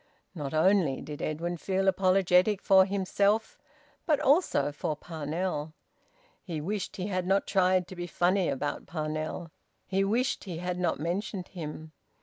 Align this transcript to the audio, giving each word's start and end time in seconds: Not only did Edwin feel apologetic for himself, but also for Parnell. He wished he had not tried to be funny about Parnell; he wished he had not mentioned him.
Not 0.33 0.51
only 0.51 0.99
did 0.99 1.21
Edwin 1.21 1.57
feel 1.57 1.87
apologetic 1.87 2.59
for 2.63 2.85
himself, 2.85 3.59
but 4.07 4.19
also 4.19 4.71
for 4.71 4.95
Parnell. 4.95 5.73
He 6.43 6.59
wished 6.59 6.95
he 6.95 7.05
had 7.09 7.27
not 7.27 7.45
tried 7.45 7.87
to 7.87 7.95
be 7.95 8.07
funny 8.07 8.49
about 8.49 8.87
Parnell; 8.87 9.51
he 9.85 10.03
wished 10.03 10.45
he 10.45 10.57
had 10.57 10.79
not 10.79 10.99
mentioned 10.99 11.49
him. 11.49 11.91